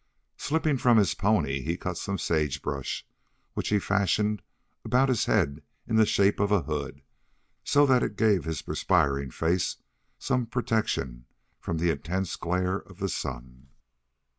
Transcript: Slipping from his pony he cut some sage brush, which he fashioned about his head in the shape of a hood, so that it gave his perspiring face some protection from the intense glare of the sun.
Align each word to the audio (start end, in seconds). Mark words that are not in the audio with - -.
Slipping 0.37 0.79
from 0.79 0.97
his 0.97 1.13
pony 1.13 1.61
he 1.61 1.77
cut 1.77 1.95
some 1.95 2.17
sage 2.17 2.63
brush, 2.63 3.05
which 3.53 3.69
he 3.69 3.77
fashioned 3.77 4.41
about 4.83 5.09
his 5.09 5.25
head 5.25 5.61
in 5.85 5.95
the 5.95 6.07
shape 6.07 6.39
of 6.39 6.51
a 6.51 6.63
hood, 6.63 7.03
so 7.63 7.85
that 7.85 8.01
it 8.01 8.17
gave 8.17 8.45
his 8.45 8.63
perspiring 8.63 9.29
face 9.29 9.77
some 10.17 10.47
protection 10.47 11.27
from 11.59 11.77
the 11.77 11.91
intense 11.91 12.35
glare 12.35 12.77
of 12.79 12.97
the 12.97 13.09
sun. 13.09 13.67